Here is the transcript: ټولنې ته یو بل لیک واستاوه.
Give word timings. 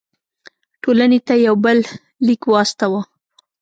ټولنې 0.81 1.19
ته 1.27 1.33
یو 1.47 1.55
بل 1.65 1.77
لیک 2.25 2.41
واستاوه. 2.47 3.01